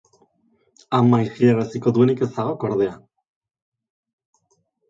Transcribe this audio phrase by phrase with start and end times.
[0.99, 2.97] Ama isilaraziko duenik ez zagok, ordea.